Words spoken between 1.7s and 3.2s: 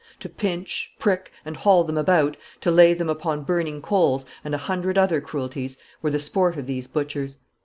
them about, to lay them